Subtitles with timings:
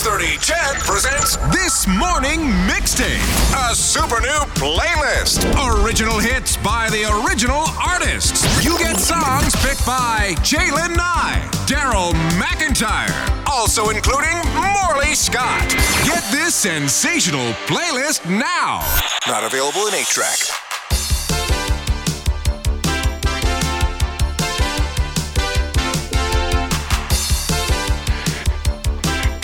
[0.00, 3.20] 630 CHED presents This Morning Mixtape,
[3.52, 5.44] a super new playlist.
[5.84, 8.64] Original hits by the original artists.
[8.64, 13.12] You get songs picked by J'lyn Nye, Daryl McIntyre,
[13.46, 15.68] also including Morley Scott.
[16.06, 18.80] Get this sensational playlist now.
[19.28, 20.69] Not available in 8 track.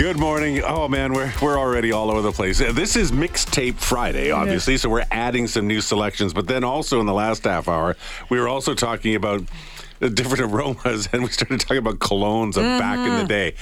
[0.07, 0.63] Good morning.
[0.63, 2.59] Oh man, we're we're already all over the place.
[2.61, 6.33] This is mixtape Friday, obviously, so we're adding some new selections.
[6.33, 7.97] But then also in the last half hour,
[8.29, 9.43] we were also talking about
[9.99, 13.27] the different aromas, and we started talking about colognes of back in the mm-hmm.
[13.27, 13.55] day.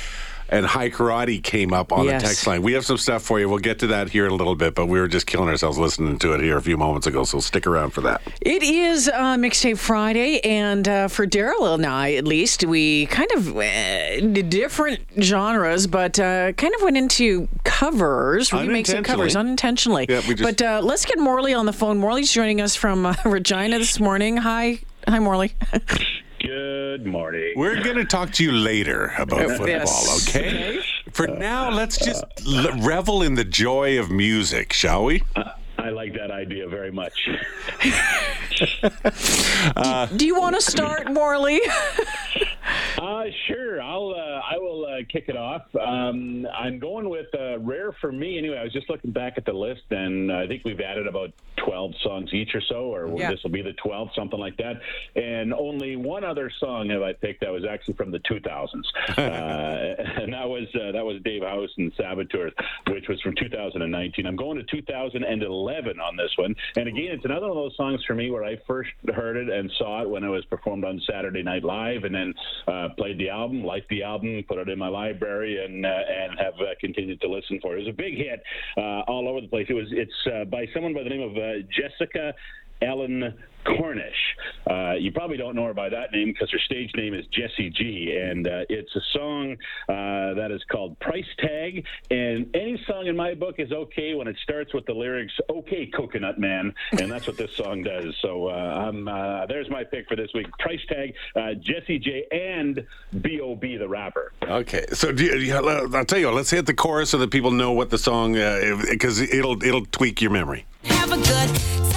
[0.51, 2.21] And high karate came up on Yes.
[2.23, 2.63] the text line.
[2.63, 3.49] We have some stuff for you.
[3.49, 5.79] We'll get to that here in a little bit, but we were just killing ourselves
[5.79, 7.25] listening to it here a few moments ago.
[7.25, 8.21] So stick around for that.
[8.43, 13.31] It is uh, Mixtape Friday, and uh, for Daryl and I, at least, we kind
[13.33, 20.07] of uh, different genres, but uh, kind of went into covers, remakes and covers unintentionally.
[20.09, 21.99] Yeah, we just- But uh, let's get Morley on the phone.
[21.99, 24.37] Morley's joining us from uh, Regina this morning.
[24.37, 25.53] Hi, hi, Morley.
[26.45, 27.55] Good morning.
[27.57, 30.29] We're going to talk to you later about football, yes.
[30.29, 30.79] okay?
[31.13, 35.23] For now, let's just l- revel in the joy of music, shall we?
[35.79, 37.15] I like that idea very much.
[40.19, 41.61] Do you want to start, Morley?
[42.99, 43.83] Uh, sure.
[43.83, 44.11] I'll.
[44.17, 45.63] Uh, I will uh, kick it off.
[45.75, 48.39] Um, I'm going with uh, rare for me.
[48.39, 51.33] Anyway, I was just looking back at the list, and I think we've added about
[51.57, 53.31] 12 songs each or so, or Yeah.
[53.31, 54.81] this will be the 12th, something like that.
[55.17, 58.85] And only one other song have I picked that was actually from the 2000s,
[59.19, 59.21] uh,
[60.23, 62.51] and that was uh, that was Dave House and Saboteur,
[62.89, 64.27] which was from 2019.
[64.27, 68.03] I'm going to 2011 on this one, and again, it's another one of those songs
[68.05, 71.01] for me where I first heard it and saw it when it was performed on
[71.11, 72.35] Saturday Night Live, and then
[72.69, 76.39] uh, played the album, liked the album, put it in my library, and uh, and
[76.39, 77.81] have uh, continued to listen for it.
[77.81, 78.43] It was a big hit
[78.77, 79.67] uh, all over the place.
[79.69, 82.35] It was it's uh, by someone by the name of uh, Jessica.
[82.83, 83.35] Ellen
[83.65, 84.37] Cornish.
[84.71, 87.71] Uh, you probably don't know her by that name because her stage name is Jessie
[87.71, 89.57] J, and uh, it's a song
[89.89, 91.85] uh, that is called Price Tag.
[92.11, 95.87] And any song in my book is okay when it starts with the lyrics "Okay,
[95.87, 98.15] Coconut Man," and that's what this song does.
[98.23, 102.27] So uh, I'm, uh, there's my pick for this week: Price Tag, uh, Jessie J,
[102.31, 102.87] and
[103.21, 103.77] B.O.B.
[103.77, 104.33] the rapper.
[104.43, 106.31] Okay, so do you, yeah, I'll tell you.
[106.31, 110.21] Let's hit the chorus so that people know what the song because it'll it'll tweak
[110.21, 110.67] your memory.
[110.85, 111.94] Have a good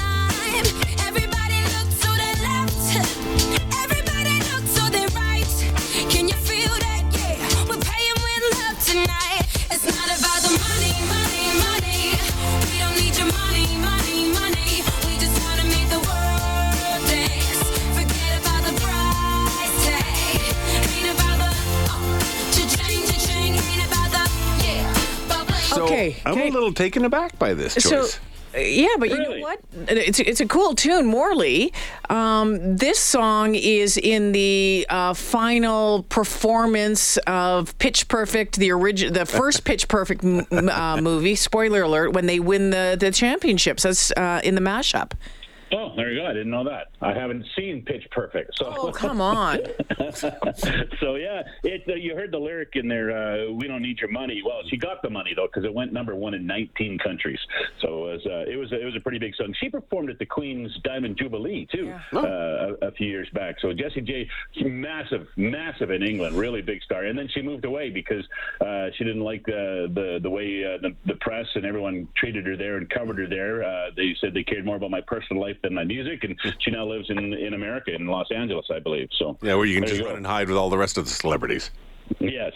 [26.28, 26.50] I'm okay.
[26.50, 28.20] a little taken aback by this choice.
[28.56, 29.60] uh, yeah, but you know what?
[29.88, 31.74] It's it's a cool tune, Morley.
[32.10, 39.26] Um, this song is in the uh, final performance of Pitch Perfect, the origin, the
[39.26, 41.36] first Pitch Perfect m- m- uh, movie.
[41.36, 45.12] Spoiler alert: when they win the the championships, that's uh, in the mashup.
[45.72, 46.26] Oh, there you go.
[46.28, 46.88] I didn't know that.
[47.02, 48.52] I haven't seen Pitch Perfect.
[48.58, 49.60] So Oh, come on!
[51.00, 53.12] so yeah, it, uh, you heard the lyric in there.
[53.12, 54.42] Uh, we don't need your money.
[54.46, 57.40] Well, she got the money though because it went number one in 19 countries.
[57.82, 59.54] So it was uh, it was it was a pretty big song.
[59.60, 63.56] She performed at the Queen's Diamond Jubilee too uh, a, a few years back.
[63.62, 64.30] So Jessie J,
[64.64, 67.04] massive, massive in England, really big star.
[67.04, 68.24] And then she moved away because
[68.62, 72.46] uh, she didn't like the the, the way uh, the, the press and everyone treated
[72.48, 73.64] her there and covered her there.
[73.64, 76.72] Uh, they said they cared more about my personal life than my music, and she
[76.72, 79.10] now lives in in America in Los Angeles, I believe.
[79.18, 80.08] So yeah, where you can there just go.
[80.08, 81.72] run and hide with all the rest of the celebrities.
[82.20, 82.54] Yes,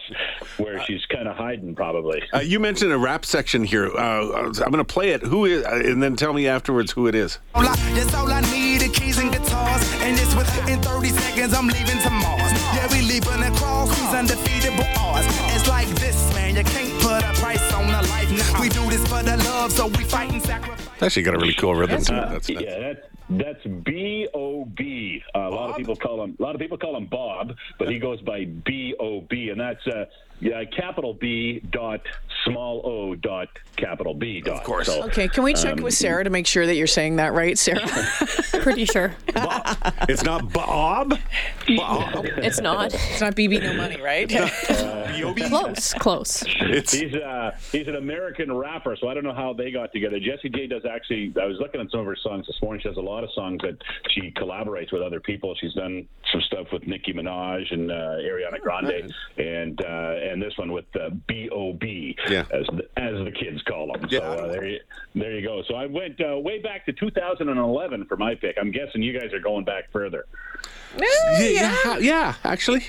[0.57, 2.23] where she's kind of hiding probably.
[2.34, 3.88] Uh, you mentioned a rap section here.
[3.94, 5.22] Uh, I'm going to play it.
[5.23, 7.38] Who is, uh, and then tell me afterwards who it is.
[7.53, 9.84] All I- That's all I need, the keys and guitars.
[10.03, 12.51] And it's within 30 seconds, I'm leaving to Mars.
[12.75, 15.28] Yeah, we leaving across these undefeatable odds.
[15.53, 18.61] It's like this, man, you can't put a price on a life now.
[18.61, 20.80] We do this for the love, so we fight and sacrifice.
[21.01, 22.29] It's actually got a really cool rhythm to it.
[22.29, 25.23] That's, that's, yeah, that, that's B O B.
[25.33, 26.35] A lot of people call him.
[26.37, 29.59] A lot of people call him Bob, but he goes by B O B, and
[29.59, 30.05] that's uh,
[30.41, 32.01] yeah, capital B dot
[32.45, 34.57] small O dot capital B dot.
[34.57, 34.89] Of course.
[34.89, 37.87] Okay, can we check with Sarah to make sure that you're saying that right, Sarah?
[38.61, 39.15] Pretty sure.
[40.07, 41.17] it's not Bob.
[41.77, 42.25] Bob.
[42.25, 42.93] It's not.
[42.93, 44.31] it's not BB No Money, right?
[45.34, 46.44] B Close, close.
[46.62, 50.20] It's He's uh, he's an American rapper, so I don't know how they got together.
[50.20, 51.34] Jessie J does actually.
[51.41, 52.82] I was looking at some of her songs this morning.
[52.82, 53.78] She has a lot of songs that
[54.12, 55.56] she collaborates with other people.
[55.59, 60.58] She's done some stuff with Nicki Minaj and uh, Ariana Grande, and uh, and this
[60.58, 62.18] one with uh, B.O.B.
[62.29, 62.46] Yeah.
[62.52, 64.08] as the, as the kids call them.
[64.09, 64.20] Yeah.
[64.20, 64.79] So uh, there you
[65.16, 65.62] there you go.
[65.68, 68.58] So I went uh, way back to 2011 for my pick.
[68.59, 70.26] I'm guessing you guys are going back further.
[70.97, 72.85] yeah, yeah, yeah, actually.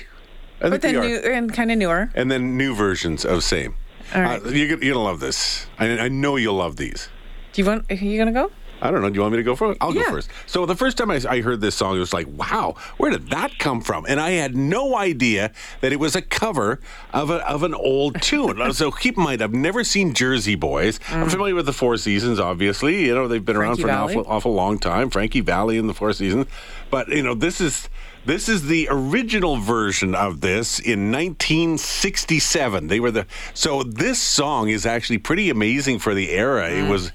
[0.63, 2.09] I But then new and kind of newer.
[2.15, 3.75] And then new versions of same.
[4.15, 4.43] All right.
[4.43, 5.65] Uh, you're, gonna- you're gonna love this.
[5.77, 7.09] I, I know you'll love these.
[7.51, 7.85] Do you want?
[7.91, 8.51] Are you gonna go?
[8.81, 9.09] I don't know.
[9.09, 9.77] Do you want me to go first?
[9.79, 10.03] I'll Yeah.
[10.03, 10.29] go first.
[10.45, 13.29] So the first time I, I heard this song, it was like, wow, where did
[13.29, 14.05] that come from?
[14.09, 16.81] And I had no idea that it was a cover
[17.13, 18.73] of, a, of an old tune.
[18.73, 20.99] so keep in mind, I've never seen Jersey Boys.
[21.09, 23.05] I'm familiar with the Four Seasons, obviously.
[23.05, 23.89] You know, they've been around Frankie for
[24.19, 25.09] an awful, awful long time.
[25.09, 26.47] Frankie Valli and the Four Seasons.
[26.89, 27.87] But, you know, this is.
[28.25, 32.87] This is the original version of this in 1967.
[32.87, 36.71] They were the so this song is actually pretty amazing for the era.
[36.71, 37.11] It was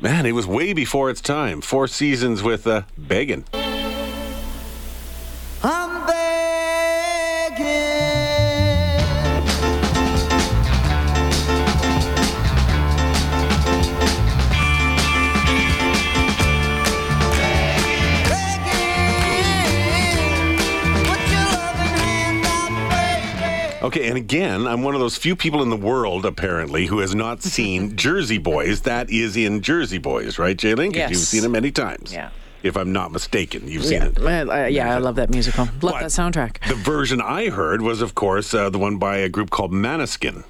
[0.00, 1.60] man, it was way before its time.
[1.60, 3.44] Four seasons with uh, begging.
[23.88, 27.14] Okay, and again, I'm one of those few people in the world, apparently, who has
[27.14, 28.82] not seen Jersey Boys.
[28.82, 30.88] That is in Jersey Boys, right, J'lyn?
[30.92, 31.10] 'Cause Yes.
[31.10, 32.12] You've seen it many times.
[32.12, 32.28] Yeah.
[32.62, 34.48] If I'm not mistaken, you've seen Yeah, it.
[34.50, 35.64] uh, yeah, I love that musical.
[35.64, 36.68] Love But that soundtrack.
[36.68, 40.44] The version I heard was, of course, uh, the one by a group called Måneskin.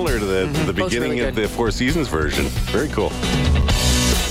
[0.00, 0.66] Similar to the, to mm-hmm.
[0.66, 2.46] the beginning really of the Four Seasons version.
[2.72, 3.10] Very cool.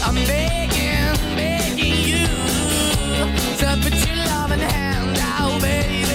[0.04, 2.26] I'm begging, begging you
[3.60, 6.10] to put your loving hand out, baby.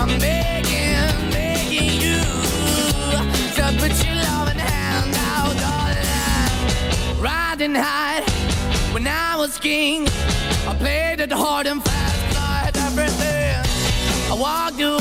[0.00, 2.18] I'm begging, begging you
[3.54, 7.22] to put your loving hand out, darling.
[7.22, 8.22] Riding high
[8.92, 10.08] when I was king,
[10.66, 14.32] I played it hard and fast, I had everything.
[14.32, 14.99] I walked away.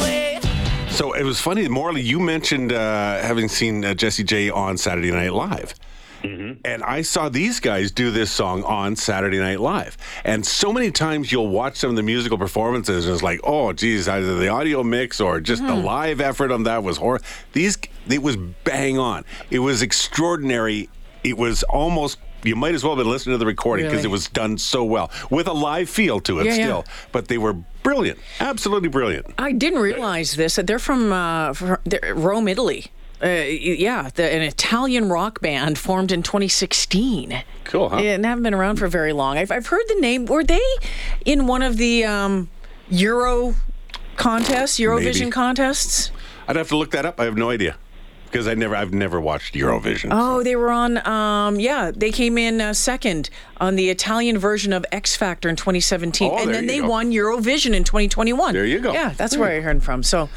[1.00, 5.12] So it was funny, Morley, you mentioned uh, having seen uh, Jessie J on Saturday
[5.12, 5.74] Night Live.
[6.22, 9.96] And I saw these guys do this song on Saturday Night Live.
[10.26, 13.72] And so many times you'll watch some of the musical performances and it's like, oh,
[13.72, 17.26] geez, either the audio mix or just the live effort on that was horrible.
[17.54, 17.78] These,
[18.10, 18.36] it was
[18.66, 19.24] bang on.
[19.50, 20.90] It was extraordinary.
[21.24, 24.10] It was almost, you might as well have been listening to the recording because Really?
[24.10, 26.64] it was done so well with a live feel to it Yeah, yeah.
[26.66, 26.86] still.
[27.14, 27.56] But they were
[27.90, 29.26] brilliant, absolutely brilliant.
[29.38, 30.56] I didn't realize this.
[30.56, 32.88] that They're from uh, fr- they're Rome, Italy.
[33.22, 37.44] Uh, yeah, the, an Italian rock band formed in 2016.
[37.66, 37.98] Cool, huh?
[37.98, 39.38] And haven't been around for very long.
[39.38, 40.26] I've, I've heard the name.
[40.26, 40.62] Were they
[41.26, 42.50] in one of the um,
[42.90, 43.56] Euro
[44.16, 45.32] contests, Eurovision Maybe.
[45.32, 46.12] contests?
[46.48, 47.20] I'd have to look that up.
[47.20, 47.76] I have no idea
[48.32, 50.10] because I never, I've never watched Eurovision.
[50.12, 51.06] Oh, they were on.
[51.08, 55.56] Um, yeah, they came in uh, second on the Italian version of X Factor in
[55.56, 56.90] 2017, Oh, and there then they go.
[56.90, 58.54] won Eurovision in 2021.
[58.54, 58.94] There you go.
[58.94, 60.04] Yeah, that's where I heard from.
[60.04, 60.30] So,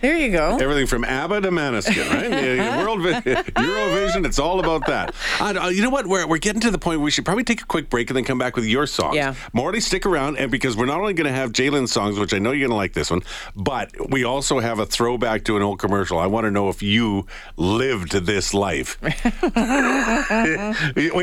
[0.00, 0.56] there you go.
[0.56, 2.30] Everything from ABBA to Måneskin, right?
[2.30, 5.14] The World Eurovision, it's all about that.
[5.40, 6.06] Uh, you know what?
[6.06, 8.16] We're, we're getting to the point where we should probably take a quick break and
[8.16, 9.16] then come back with your songs.
[9.16, 9.34] Yeah.
[9.52, 12.38] Morty, stick around, and because we're not only going to have J'lyn's songs, which I
[12.38, 13.22] know you're going to like this one,
[13.56, 16.18] but we also have a throwback to an old commercial.
[16.18, 18.98] I want to know if you lived this life.
[19.02, 19.12] when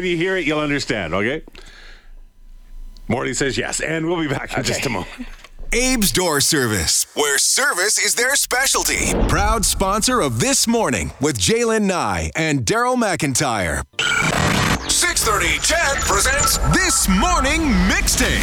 [0.03, 1.43] you hear it, you'll understand, okay?
[3.07, 5.11] Morty says yes, and we'll be back in just a moment.
[5.75, 9.11] Abe's Door Service, where service is their specialty.
[9.27, 13.83] Proud sponsor of This Morning with J'lyn Nye and Daryl McIntyre.
[14.89, 17.59] 630 CHED presents This Morning
[17.91, 18.39] Mixtape,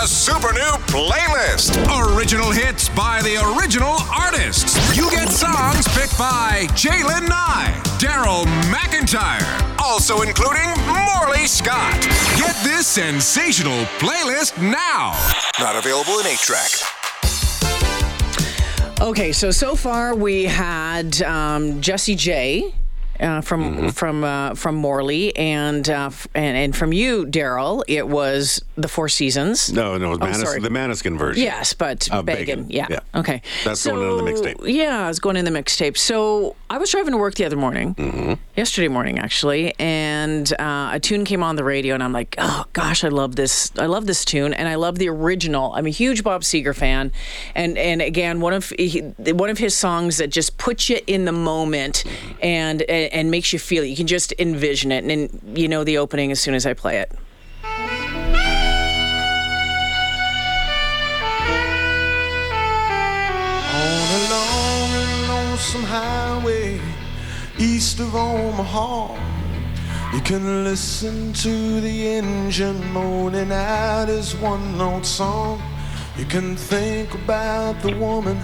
[0.00, 1.74] a super new playlist.
[2.14, 4.75] Original hits by the original artists.
[4.96, 12.00] You get songs picked by J'lyn Nye, Daryl McIntyre, also including Morley Scott.
[12.38, 15.12] Get this sensational playlist now.
[15.60, 16.70] Not available in 8 track.
[19.02, 22.72] Okay, so so far we had um, Jessie J.
[23.20, 28.06] Uh, from from uh, from Morley and, uh, f- and and from you, Daryl, it
[28.08, 29.72] was the Four Seasons.
[29.72, 30.60] No, no, it was Oh, Manis- sorry.
[30.60, 31.42] the Måneskin version.
[31.42, 32.24] Yes, but Beggin.
[32.26, 32.86] Beggin, Yeah.
[32.90, 33.00] yeah.
[33.14, 33.42] Okay.
[33.64, 34.68] That's going into the mixtape.
[34.68, 35.96] Yeah, it's going in the mixtape.
[35.96, 38.34] So I was driving to work the other morning, Mm-hmm.
[38.56, 42.64] yesterday morning actually, and uh, a tune came on the radio, and I'm like, oh
[42.72, 43.72] gosh, I love this.
[43.78, 45.72] I love this tune, and I love the original.
[45.74, 47.12] I'm a huge Bob Seger fan,
[47.54, 51.24] and and again, one of he, one of his songs that just puts you in
[51.24, 52.04] the moment,
[52.42, 53.86] and and, and makes you feel it.
[53.88, 56.74] You can just envision it, and, and you know the opening as soon as I
[56.74, 57.12] play it.
[64.88, 66.80] And lonesome highway
[67.58, 69.14] east of Omaha,
[70.14, 75.62] you can listen to the engine moaning out his one note song.
[76.18, 78.38] You can think about the woman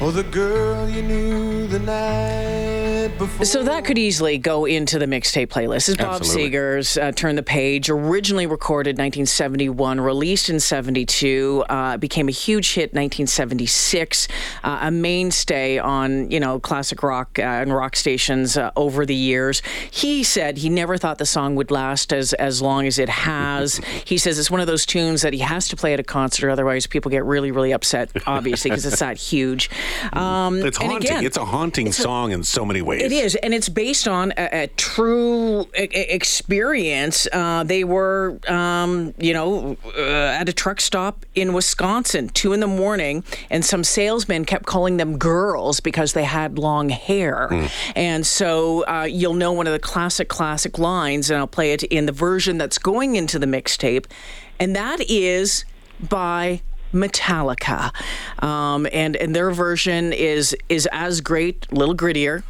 [0.00, 3.44] or the girl you knew the night before.
[3.44, 5.74] So that could easily go into the mixtape playlist.
[5.74, 6.50] This is Bob Absolutely.
[6.50, 12.74] Seger's uh, Turn the Page, originally recorded 1971, released in 72, uh, became a huge
[12.74, 14.28] hit 1976,
[14.62, 19.14] uh, a mainstay on, you know, classic rock uh, and rock stations uh, over the
[19.14, 19.62] years.
[19.90, 23.78] He said he never thought the song would last as, as long as it has.
[24.04, 26.50] he says it's one of those tunes that he has to play at a concert,
[26.50, 29.70] otherwise people get really, really upset, obviously, because it's that huge.
[30.12, 31.10] Um, It's haunting.
[31.10, 33.02] again, it's a haunting song in so many ways.
[33.02, 37.28] it is, and it's based on a, a true experience.
[37.32, 40.00] Uh, they were, um, you know, uh,
[40.40, 44.96] at a truck stop in Wisconsin, two in the morning, and some salesmen kept calling
[44.96, 47.48] them girls because they had long hair.
[47.94, 51.82] And so uh, you'll know one of the classic, classic lines, and I'll play it
[51.84, 54.06] in the version that's going into the mixtape,
[54.60, 55.64] and that is
[56.08, 56.60] by
[56.92, 57.92] Metallica,
[58.42, 62.42] um, and and their version is is as great, a little grittier.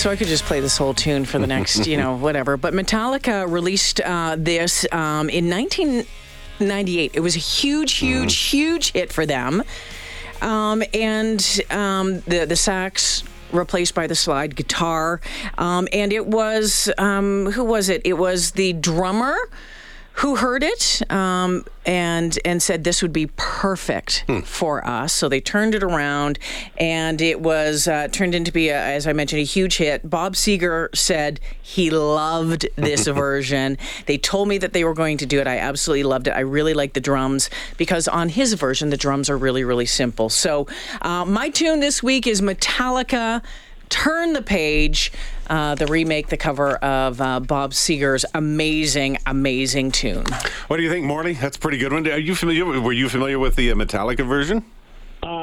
[0.00, 2.56] So I could just play this whole tune for the next, you know, whatever.
[2.56, 7.10] But Metallica released uh, this um, in 1998.
[7.12, 9.62] It was a huge, huge, huge hit for them.
[10.40, 15.20] Um, and um, the the sax replaced by the slide guitar.
[15.58, 18.00] Um, and it was um, who was it?
[18.06, 19.36] It was the drummer
[20.14, 25.12] who heard it um, and and said this would be perfect for us.
[25.14, 26.38] So they turned it around,
[26.76, 30.08] and it was uh, turned into be, a, as I mentioned, a huge hit.
[30.08, 33.78] Bob Seger said he loved this version.
[34.06, 35.46] They told me that they were going to do it.
[35.46, 36.32] I absolutely loved it.
[36.32, 37.48] I really like the drums
[37.78, 40.28] because on his version, the drums are really really simple.
[40.28, 40.66] So
[41.00, 43.42] uh, my tune this week is Metallica.
[43.88, 45.10] Turn the page,
[45.50, 50.24] uh, the remake, the cover of uh, Bob Seger's amazing, amazing tune.
[50.68, 51.34] What do you think, Morley?
[51.34, 52.06] That's a pretty good one.
[52.08, 52.64] Are you familiar?
[52.80, 54.64] Were you familiar with the uh, Metallica version?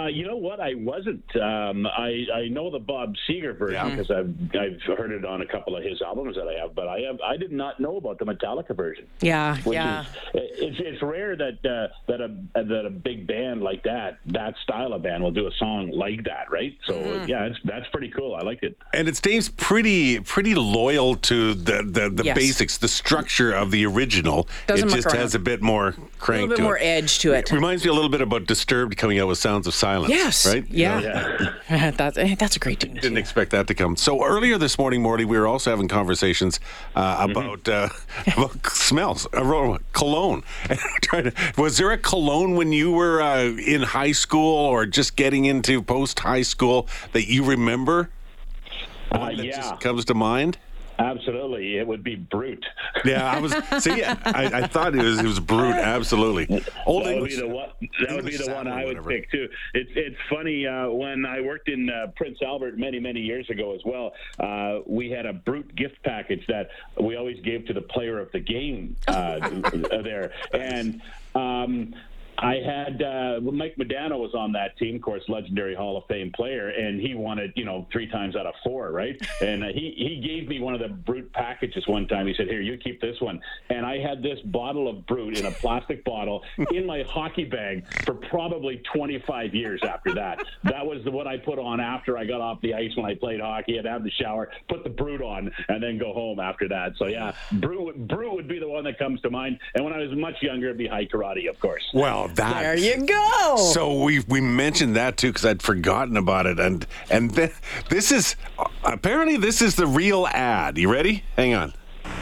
[0.08, 0.60] Uh, you know what?
[0.60, 1.24] I wasn't.
[1.36, 5.46] Um, I I know the Bob Seger version because I've I've heard it on a
[5.46, 8.20] couple of his albums that I have, but I have I did not know about
[8.20, 9.06] the Metallica version.
[9.22, 10.02] Yeah, Which yeah.
[10.02, 14.56] is it's it's rare that uh, that a that a big band like that that
[14.64, 16.78] style of band will do a song like that, right?
[16.86, 17.30] So Mm-hmm.
[17.30, 18.36] yeah, it's, that's pretty cool.
[18.36, 18.78] I liked it.
[18.94, 22.36] And it stays pretty pretty loyal to the the, the Yes.
[22.36, 24.48] basics, the structure of the original.
[24.68, 25.18] Doesn't it just around.
[25.18, 26.84] has a bit more A crank little bit to more it.
[26.84, 27.52] edge to it.
[27.52, 29.97] Reminds me a little bit about Disturbed coming out with Sounds of Silence.
[30.08, 30.46] Yes.
[30.46, 30.66] Right?
[30.70, 31.52] Yeah.
[31.70, 31.92] Yeah.
[31.98, 32.94] that's, eh, that's a great tune.
[32.96, 33.18] Didn't too.
[33.18, 33.96] expect that to come.
[33.96, 36.60] So earlier this morning, Morty, we were also having conversations
[36.96, 37.90] uh, about uh,
[38.36, 40.44] about smells, aroma, cologne.
[40.70, 44.56] And we're trying to, was there a cologne when you were uh, in high school
[44.56, 48.10] or just getting into post high school that you remember?
[49.12, 50.58] Uh, that yeah, just comes to mind.
[51.00, 51.78] Absolutely.
[51.78, 52.66] It would be Brute.
[53.06, 53.54] Yeah, I was.
[53.84, 55.76] see, I, I thought it was it was brute.
[55.76, 56.64] Absolutely.
[56.86, 57.70] Old that would be the one.
[58.02, 59.48] That would be the one I would pick too.
[59.74, 63.74] It's it's funny uh, when I worked in uh, Prince Albert many many years ago
[63.74, 64.14] as well.
[64.40, 68.32] Uh, we had a brute gift package that we always gave to the player of
[68.32, 69.50] the game uh,
[70.04, 71.02] there, and.
[71.36, 71.94] Um,
[72.40, 76.32] I had uh, Mike Modano was on that team, of course, legendary Hall of Fame
[76.36, 79.16] player, and he won it, you know, three times out of four, right?
[79.40, 82.26] And uh, he he gave me one of the Brute packages one time.
[82.28, 83.40] He said, "Here, you keep this one."
[83.70, 87.86] And I had this bottle of Brute in a plastic bottle in my hockey bag
[88.04, 90.44] for probably 25 years after that.
[90.64, 93.14] That was the what I put on after I got off the ice when I
[93.14, 93.78] played hockey.
[93.78, 96.94] I'd have the shower, put the Brute on, and then go home after that.
[96.98, 99.60] So yeah, Brute Brute would be the one that comes to mind.
[99.76, 101.84] And when I was much younger, it'd be High Karate, of course.
[101.94, 102.62] Well, that.
[102.62, 103.56] There you go.
[103.74, 107.54] So we we mentioned that too because I'd forgotten about it, and and th-
[107.90, 108.36] this is
[108.84, 110.78] apparently this is the real ad.
[110.78, 111.24] You ready?
[111.36, 111.74] Hang on.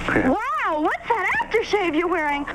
[0.07, 2.45] Wow, what's that aftershave you're wearing?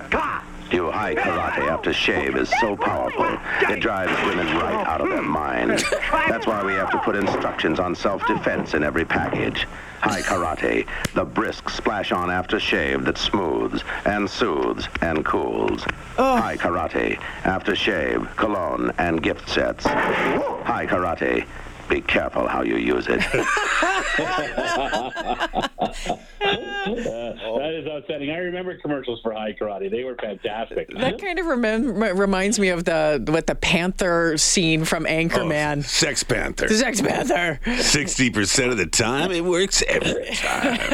[0.73, 5.21] You high karate after shave is so powerful, it drives women right out of their
[5.23, 5.83] minds.
[6.29, 9.67] That's why we have to put instructions on self-defense in every package.
[10.01, 15.83] High Karate, the brisk splash-on after shave that smooths and soothes and cools.
[16.17, 19.85] High Karate, aftershave, cologne, and gift sets.
[19.87, 21.47] High Karate,
[21.91, 23.21] be careful how you use it.
[26.41, 28.31] that is outstanding.
[28.31, 29.91] I remember commercials for High Karate.
[29.91, 30.89] They were fantastic.
[30.97, 35.85] That kind of remem- reminds me of the what the Panther scene from Anchorman.
[35.85, 36.69] Sex Panther.
[36.69, 37.61] The Sex Panther.
[37.65, 40.79] 60% of the time, it works every time.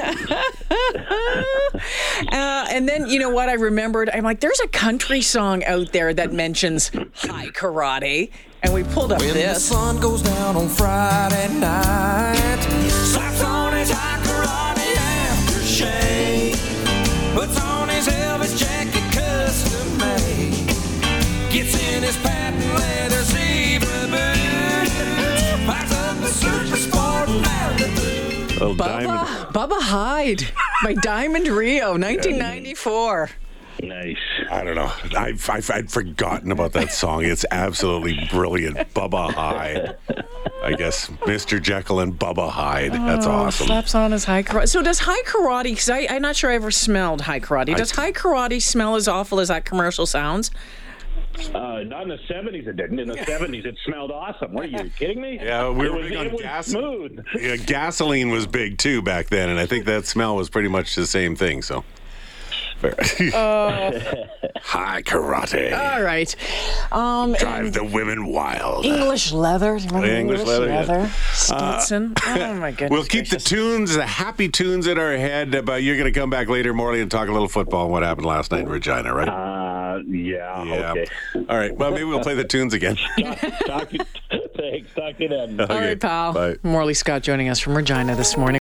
[2.32, 4.08] Uh, and then you know what I remembered?
[4.10, 8.30] I'm like, there's a country song out there that mentions high karate,
[8.66, 13.90] and we pulled up When the sun goes down on Friday night, slaps on his
[13.90, 14.92] high karate
[15.30, 16.54] aftershave,
[17.35, 20.66] puts on his Elvis jacket custom made,
[21.52, 24.94] gets in his patent leather zebra boots,
[25.66, 28.61] packs up a super sport Malibu.
[28.61, 29.52] Oh, Bubba.
[29.52, 30.50] Bubba Hyde
[30.82, 33.30] by Diamond Rio, 1994.
[33.83, 34.16] Nice.
[34.50, 34.92] I don't know.
[35.16, 37.25] I've, I've, I'd forgotten about that song.
[37.25, 38.76] It's absolutely brilliant.
[38.95, 39.97] Bubba Hyde.
[40.62, 41.61] I guess Mr.
[41.61, 42.92] Jekyll and Bubba Hyde.
[42.92, 43.66] That's awesome.
[43.66, 44.68] Slaps on his high karate.
[44.68, 45.64] So does high karate?
[45.64, 47.76] Because I'm not sure I ever smelled high karate.
[47.76, 50.50] Does high karate smell as awful as that commercial sounds?
[51.54, 52.99] Uh, not in the 70s it didn't.
[52.99, 54.52] In the 70s it smelled awesome.
[54.52, 55.38] What are you kidding me?
[55.40, 56.66] Yeah, we it were was, big on it was gas.
[56.68, 57.25] smooth.
[57.38, 60.95] Yeah, gasoline was big too back then, and I think that smell was pretty much
[60.95, 61.61] the same thing.
[61.62, 61.85] So,
[62.83, 65.73] high karate.
[65.73, 66.35] All right.
[66.92, 68.85] Um, Drive the women wild.
[68.85, 69.78] English leather.
[69.78, 71.11] Do you remember English leather, yeah.
[71.33, 72.14] Stetson.
[72.26, 72.90] oh my goodness.
[72.90, 76.30] We'll keep the tunes, the happy tunes in our head, but you're going to come
[76.30, 79.14] back later, Morley, and talk a little football and what happened last night in Regina,
[79.14, 79.28] right?
[79.28, 80.92] Uh, yeah, yeah.
[80.92, 81.06] okay.
[81.49, 81.76] All right.
[81.76, 82.97] Well, maybe we'll play the tunes again.
[83.18, 83.90] Talk, talk,
[84.56, 84.95] thanks.
[84.95, 85.61] Talk to you then.
[85.61, 86.33] All right, pal.
[86.33, 86.56] Bye.
[86.62, 88.54] Morley Scott joining us from Regina this morning.